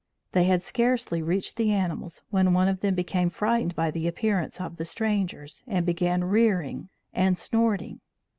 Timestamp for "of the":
4.59-4.83